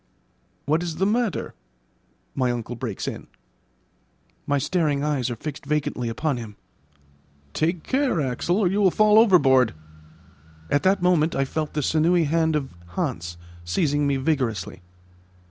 "What 0.65 0.81
is 0.81 0.95
the 0.95 1.05
matter?" 1.05 1.53
my 2.33 2.49
uncle 2.51 2.75
breaks 2.75 3.07
in. 3.07 3.27
My 4.47 4.57
staring 4.57 5.03
eyes 5.03 5.29
are 5.29 5.35
fixed 5.35 5.63
vacantly 5.63 6.09
upon 6.09 6.37
him. 6.37 6.55
"Take 7.53 7.83
care, 7.83 8.19
Axel, 8.19 8.57
or 8.57 8.67
you 8.67 8.81
will 8.81 8.89
fall 8.89 9.19
overboard." 9.19 9.75
At 10.71 10.81
that 10.81 11.03
moment 11.03 11.35
I 11.35 11.45
felt 11.45 11.75
the 11.75 11.83
sinewy 11.83 12.23
hand 12.23 12.55
of 12.55 12.73
Hans 12.97 13.37
seizing 13.63 14.07
me 14.07 14.17
vigorously. 14.17 14.81